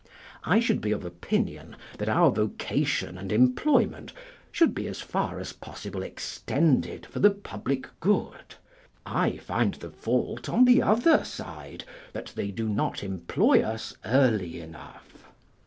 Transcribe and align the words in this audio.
I 0.43 0.59
should 0.59 0.81
be 0.81 0.91
of 0.93 1.05
opinion 1.05 1.75
that 1.99 2.09
our 2.09 2.31
vocation 2.31 3.19
and 3.19 3.31
employment 3.31 4.13
should 4.51 4.73
be 4.73 4.87
as 4.87 4.99
far 4.99 5.39
as 5.39 5.53
possible 5.53 6.01
extended 6.01 7.05
for 7.05 7.19
the 7.19 7.29
public 7.29 7.87
good: 7.99 8.55
I 9.05 9.37
find 9.37 9.75
the 9.75 9.91
fault 9.91 10.49
on 10.49 10.65
the 10.65 10.81
other 10.81 11.23
side, 11.23 11.83
that 12.13 12.33
they 12.35 12.49
do 12.49 12.67
not 12.67 13.03
employ 13.03 13.61
us 13.61 13.95
early 14.03 14.59
enough. 14.59 15.27